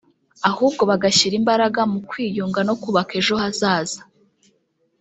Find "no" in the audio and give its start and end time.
2.67-2.75